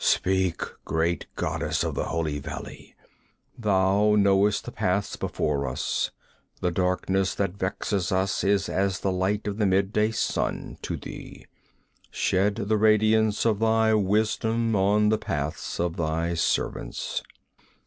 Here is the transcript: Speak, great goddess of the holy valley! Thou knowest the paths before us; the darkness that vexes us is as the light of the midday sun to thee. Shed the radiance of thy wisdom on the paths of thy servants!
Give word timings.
Speak, 0.03 0.63
great 0.83 1.27
goddess 1.35 1.83
of 1.83 1.93
the 1.93 2.05
holy 2.05 2.39
valley! 2.39 2.95
Thou 3.55 4.15
knowest 4.17 4.65
the 4.65 4.71
paths 4.71 5.15
before 5.15 5.67
us; 5.67 6.09
the 6.59 6.71
darkness 6.71 7.35
that 7.35 7.51
vexes 7.59 8.11
us 8.11 8.43
is 8.43 8.67
as 8.67 9.01
the 9.01 9.11
light 9.11 9.45
of 9.45 9.57
the 9.59 9.67
midday 9.67 10.09
sun 10.09 10.79
to 10.81 10.97
thee. 10.97 11.45
Shed 12.09 12.55
the 12.55 12.77
radiance 12.77 13.45
of 13.45 13.59
thy 13.59 13.93
wisdom 13.93 14.75
on 14.75 15.09
the 15.09 15.19
paths 15.19 15.79
of 15.79 15.97
thy 15.97 16.33
servants! 16.33 17.21